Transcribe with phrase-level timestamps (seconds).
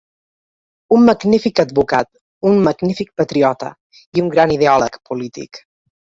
[0.95, 2.09] Un magnífic advocat,
[2.53, 5.63] un magnífic patriota i un gran ideòleg polític.